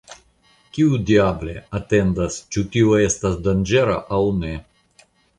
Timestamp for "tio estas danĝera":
2.75-3.99